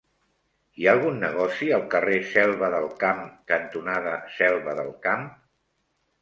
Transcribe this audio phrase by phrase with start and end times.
[0.77, 3.21] Hi ha algun negoci al carrer Selva del Camp
[3.53, 5.29] cantonada Selva del Camp?